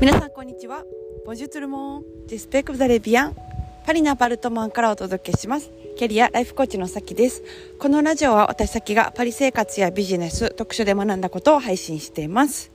[0.00, 0.82] 皆さんこんにちは。
[1.26, 3.36] ボジュツルモンジスペクザレビアン。
[3.84, 5.70] パリのアパルトマンからお届けします。
[5.98, 7.42] キャリアライフコーチのさきです。
[7.78, 12.72] このラジオは私さきがパリ生活やビジネス特殊で学んだことを配信しています。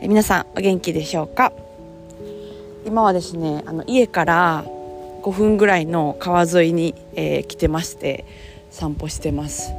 [0.00, 1.52] え皆さんお元気でしょうか？
[2.86, 4.64] 今はですねあの家から
[5.20, 8.24] 5分ぐらいの川沿いに、えー、来てまして
[8.70, 9.70] 散歩してます。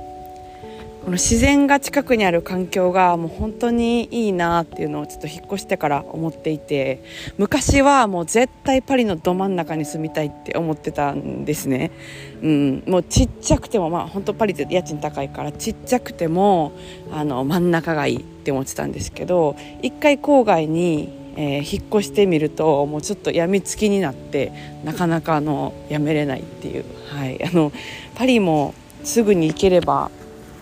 [1.10, 7.04] この自然が近くにある環境がもう本当にいいなっていうのをちょっと引っ越してから思っていて
[7.40, 11.90] 昔はもう絶対パリのど真ん中に住みたいって思ってたんですね、
[12.44, 16.74] うん、もうちっちゃくてもまあ本当パリって家賃高いからちっちゃくても
[17.12, 24.52] あの真ん中がいいって思ってたんですけど一回郊外にえー、引っ越してみるともうちょっとやみつきになって
[24.84, 27.72] なかなかあのやめれないっていう、はい、あの
[28.16, 28.74] パリも
[29.06, 30.12] すぐに行ければ、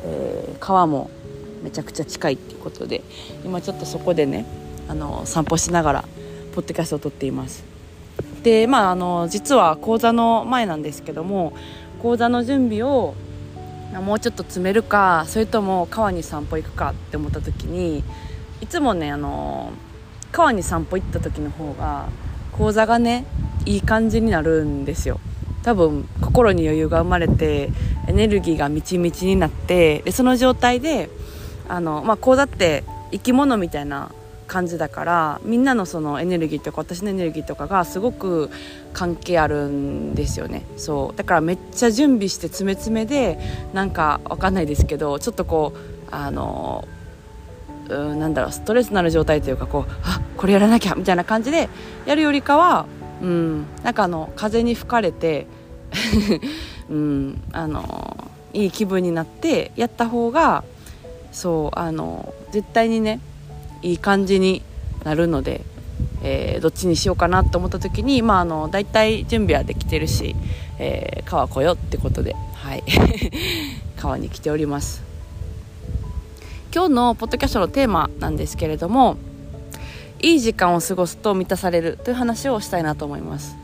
[0.07, 1.09] えー、川も
[1.63, 3.03] めちゃくちゃ近いっていうことで
[3.44, 4.45] 今ちょっとそこでね
[4.88, 6.05] あの散歩しながら
[6.55, 7.63] ポッドキャストを撮っています。
[8.44, 11.53] でまああの実は講座の前なんですけども
[12.02, 13.16] 講座の準備を
[14.02, 18.03] もうちょっと詰めるかそれとも川に散歩行くかって思った時に
[18.61, 19.72] いつもねあの
[20.31, 22.09] 川に散歩行った時の方が
[22.52, 23.25] 講座がね
[23.66, 25.19] いい感じになるんですよ。
[25.63, 27.72] 多分心に余裕が生まれて
[28.08, 31.09] エネルギーがみちみちになってでその状態で
[31.67, 34.11] あの、まあ、講座って生き物みたいな
[34.47, 38.50] 感じだからみんなのそのエネルギーとか私のエネルギーとかがすごく
[38.94, 40.66] 関係あるんですよね。
[40.78, 41.17] そう。
[41.17, 43.38] だからめっちゃ準備して詰め詰めで
[43.73, 46.88] なんかわかんないですけどちょっとこうあの
[47.89, 51.69] うんなんだろうストレスのある状態というかこうあこれやらなきゃみたいな感じで
[52.05, 52.85] やるよりかは、
[53.22, 55.47] うん、なんかあの風に吹かれて、
[56.89, 60.63] うん、あのいい気分になってやった方が
[61.31, 63.19] そうあの絶対にね
[63.81, 64.63] いい感じに
[65.03, 65.61] なるので、
[66.23, 70.35] えー、どっちにしようかなと思った時に、まあ、あの大体準備はできてるし、
[70.79, 72.84] えー、川来よってことで、はい、
[73.97, 75.07] 川に来ております。
[76.73, 79.17] 今日のポッドキャストのテーマなんですけれども
[80.22, 83.56] いい時間を過ごすと満たされるという話をしたいなと思います、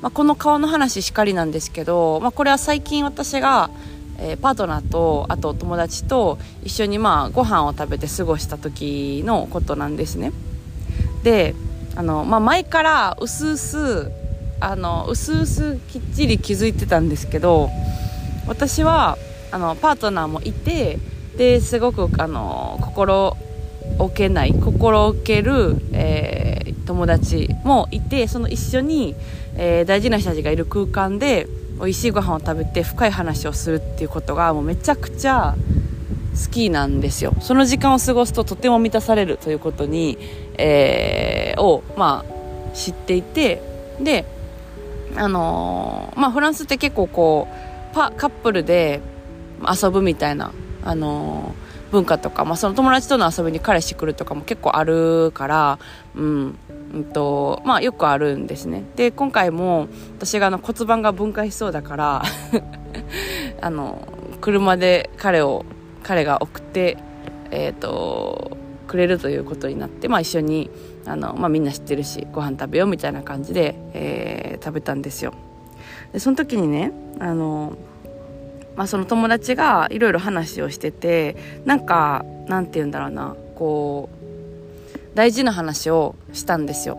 [0.00, 3.70] まあ、この顔の話しかりなんですけど、まあ、これは最近私が、
[4.18, 10.32] えー、パートナーとあと友達と一緒にまあご飯を食べて過ごした時のことなんですね。
[11.22, 11.54] で
[11.96, 14.10] あの、まあ、前からうすうす
[14.60, 17.70] あのうすうすきっちり気づいてたんですけど
[18.46, 19.18] 私は
[19.50, 20.98] あのパートナーもいて
[21.36, 23.36] ですごくあの心
[23.98, 29.14] 置けない心置ける、えー、友達もいてその一緒に、
[29.58, 31.46] えー、大事な人たちがいる空間で
[31.78, 35.54] 美味しいご飯を食べて深い話をするっていうことがもうめちゃくちゃ
[36.32, 37.34] 好きなんですよ。
[37.40, 40.16] その時間を過ごすととても満たされるということに、
[40.56, 43.60] えー、を、まあ、知っていて
[44.00, 44.24] で
[45.16, 49.00] あのー、まあ、フランスって結構こうパカップルで
[49.60, 50.52] 遊ぶみたいな
[50.84, 51.54] あの
[51.90, 55.78] 文化とか、まあ、その友達との遊びに彼氏来るとかも結構あるから、
[56.14, 56.58] うん、
[56.92, 58.84] うんと、まあよくあるんですね。
[58.96, 62.22] で、今回も私があの骨盤が分解しそうだから
[63.60, 64.06] あの、
[64.40, 65.64] 車で彼を、
[66.02, 66.96] 彼が送って、
[67.50, 68.56] えっ、ー、と、
[68.86, 70.70] くれるということになって、まあ一緒に、
[71.06, 75.32] あの、まあみんな知ってるし、ご飯食べようみたいな感じで、えー、食べたんですよ。
[76.12, 77.74] で、その時にね、あの、
[78.78, 84.17] まあ、その友達がいろいろ話をしててなんかなんて言うんだろうなこう
[85.18, 86.96] 大事な話をしたんですよ。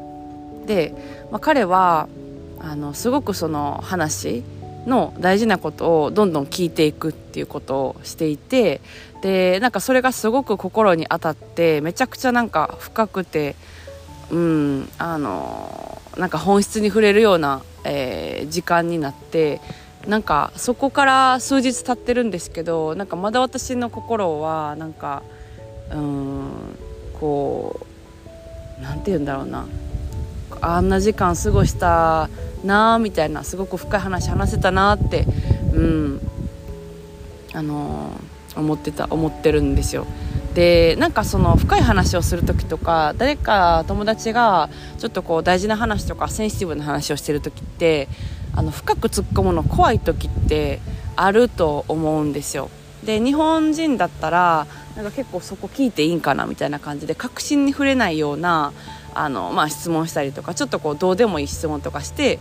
[0.67, 0.93] で、
[1.31, 2.09] まあ、彼は
[2.59, 4.43] あのすごくその話
[4.85, 8.81] の大事なことをどんどん聞いていくっていうことをしていて
[9.21, 13.55] でなんかそれがすごく心に当たってめちゃくちゃなんか深くて
[14.31, 19.61] うんあのなんか本質に触れるような、えー、時間になって
[20.05, 25.23] なんかそこから数日経ってるんですけどなんかまだ私の心はなんか
[25.93, 26.51] うん
[27.17, 27.88] こう
[28.81, 29.65] なんて言うんだろうな。
[30.61, 32.29] あんな時間過ごした
[32.63, 35.25] なーみたいなすごく深い話話せたなって
[35.73, 36.21] うん。
[37.53, 40.05] あのー、思ってた思ってるんですよ。
[40.53, 48.07] でなんかその深い話をする時とか誰か友達がちょっとこう大事な話とかセンシティブな話をしてる時って
[48.55, 50.79] あの深く突っ込むの怖い時って
[51.15, 52.69] あると思うんですよ。
[53.05, 54.67] で日本人だったら
[54.99, 58.73] なんか結構そこ聞いていいんかなみたいな感じで確信に触れないような
[59.13, 62.37] あの、まあ、質問したりとかちょっとこうどうでもいい質問とかして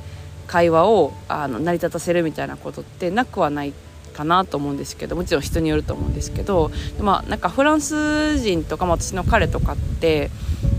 [0.48, 3.72] 会話をあの成り立たせるみたいなことってなくはない
[4.12, 10.32] かなと思うんですけどもちろん人によると思うんですけどまあなんかフランス人とか私の彼とかって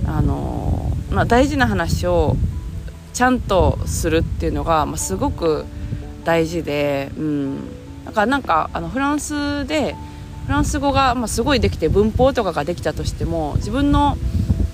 [0.06, 2.36] あのまあ、大事な話を
[3.14, 5.66] ちゃんとするっていうのが、まあ、すごく
[6.24, 9.96] 大事で、うん、だからなんかあのフランスで
[10.50, 14.18] フランス語が、まあ、すごいできて文法とかができたとしても自分の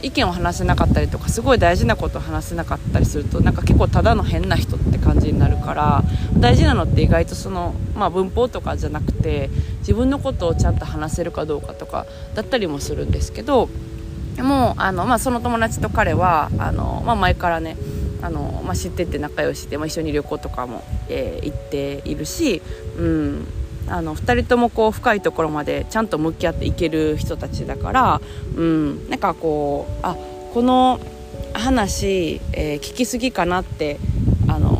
[0.01, 6.04] 意見を話せなかったりとかすごい大事なことを話せなかったりするとなんか結構ただの変な人って感じになるから
[6.39, 9.50] 大事なのって意外とその、まあ、文法とかじゃなくて
[9.80, 12.06] 自分のことをちゃんと話せるかどうかとか
[12.36, 13.68] だったりもするんですけど
[14.38, 17.75] でもあの、まあ、その友達と彼はあの、まあ、前からね
[18.21, 22.62] あの、まあ、知ってて仲良しで、まあ、一緒に旅行とかも、えー、行っているし、
[22.98, 23.48] うん、
[23.87, 28.21] あの2人ともこう深いところまでちゃんと向き合っていける人たちだから、
[28.55, 30.15] うん、なんかこうあ
[30.53, 30.99] この
[31.53, 33.99] 話、えー、聞きすぎかなって
[34.47, 34.75] あの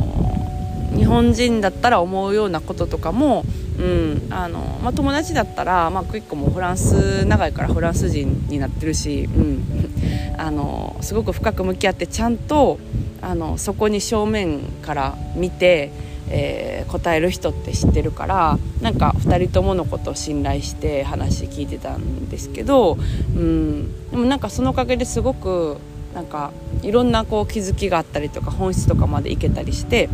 [0.95, 3.43] 日本人だったら思うようなこととかも、
[3.77, 9.63] うんあのまあ、友達だったら、まあ、クイックもフランス長いからフランス人になってるし、うん、
[10.37, 12.79] あのすごく深く向き合ってちゃんと
[13.21, 15.91] あのそこに正面から見て
[16.30, 22.98] えー、答える人って知ってるからなんか2人とものことを信頼して話聞いてたんですけど、
[23.36, 25.77] うん、でもなんかそのおかげですごく
[26.13, 26.51] なんか
[26.81, 30.10] いろんなこう気づきがあったりとか本質とかまでいけたりして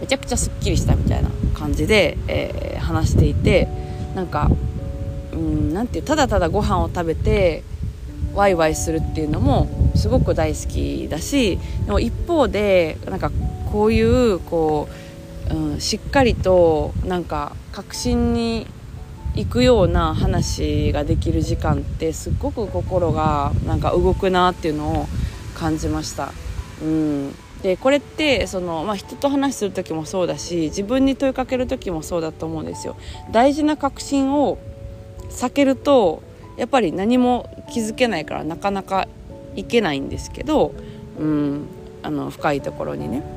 [0.00, 3.68] めちゃくちゃすっきりしたみたいな感じで、えー、話していて
[4.14, 4.50] なんか、
[5.32, 7.64] うん、なんていうただただご飯を食べて
[8.34, 13.30] ワイワイするっていうのもすごく大好きだしでも一方でなんか
[13.74, 14.86] こういうこ
[15.50, 18.68] う、うん、しっかりとなんか確信に
[19.34, 25.06] 行くような話ができる時間ってすっごく心がなんか動くなっていうのを
[25.56, 26.30] 感じました。
[26.82, 27.34] うん
[27.64, 32.94] でこれってその、まあ、人と話する時もそうだし自分に問いかける時もそうだと思うんですよ。
[33.32, 34.58] 大事な確信を
[35.30, 36.22] 避けると
[36.56, 39.08] やっぱり何も気づけないからなかなか
[39.56, 40.74] いけないんですけど、
[41.18, 41.66] うん、
[42.04, 43.33] あの深いところにね。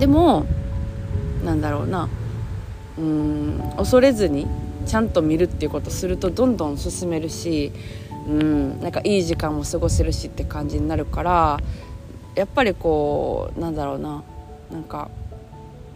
[0.00, 0.46] でも
[1.44, 2.08] なんだろうな。
[2.98, 4.46] うん恐れずに
[4.84, 7.72] ちゃんと見るっていうことするとどんどん進めるし
[8.26, 11.60] うんなんかいい時間も過ごせるしって感じになるから
[12.34, 14.22] やっぱりこうなんだろうな。
[14.70, 15.10] なんか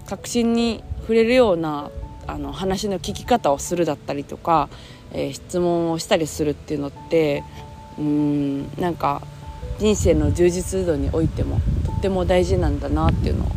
[0.07, 1.91] 確信に触れるような
[2.27, 4.69] あの話の聞き方をするだったりとか、
[5.13, 7.45] えー、質問をしたりするっていうのって
[7.99, 9.23] うんなんか
[9.79, 13.49] 人生の充実度においてもとっても大事なんだなっていうのを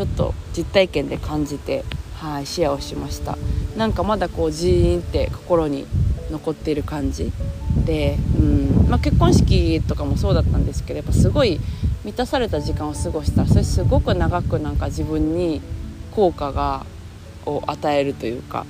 [0.00, 1.84] ちょっと実体験で感じて、
[2.16, 3.36] はい、シェアをしました。
[3.76, 5.86] なんかまだこうジーンって心に
[6.30, 7.30] 残っている感じ
[7.84, 8.86] で、うん。
[8.88, 11.60] まあ、結婚式とかもそうだったんですけどやっぱすごい
[12.02, 13.42] 満たされた時間を過ごした。
[13.42, 15.60] らそれすごく長くなんか自分に
[16.12, 16.86] 効果が
[17.44, 18.64] を与えるというか、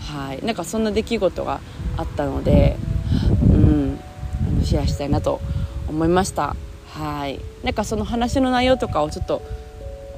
[0.00, 1.60] はい、なんかそんな出来事が
[1.96, 2.76] あったので、
[3.52, 4.00] うん、
[4.64, 5.40] シェアしたいなと
[5.86, 6.56] 思いました。
[6.88, 7.38] はい。
[7.62, 9.42] なんかその話の内容とかをちょっと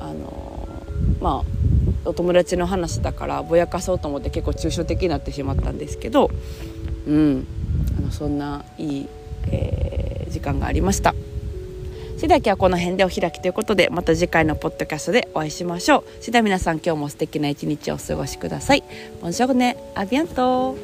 [0.01, 0.54] あの
[1.25, 1.43] まあ
[2.05, 6.31] お友達の話だからぼやかそうと思って結構抽象的になってしまったんですけど、
[7.07, 7.47] うん、
[7.97, 9.09] あのそんないい、
[9.51, 11.15] えー、時間がありました。
[12.17, 16.05] それでは今日はこの辺でお開きということでまた次回のポッドキャストでお会いしましょう。
[16.21, 18.85] それでは皆さん今日も素敵な一日をお過ごしください。
[19.23, 20.77] ボンジョルネ、アビアント